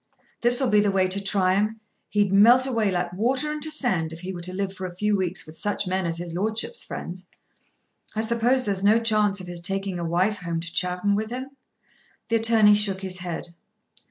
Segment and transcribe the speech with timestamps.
[0.41, 1.79] "This'll be the way to try him.
[2.09, 5.15] He'd melt away like water into sand if he were to live for a few
[5.15, 7.29] weeks with such men as his Lordship's friends.
[8.15, 11.51] I suppose there's no chance of his taking a wife home to Chowton with him?"
[12.29, 13.49] The attorney shook his head.